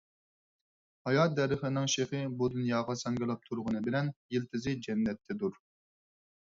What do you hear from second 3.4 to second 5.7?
تۇرغىنى بىلەن يىلتىزى جەننەتتىدۇر.